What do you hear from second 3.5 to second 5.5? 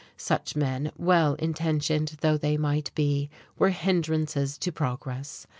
were hindrances to progress.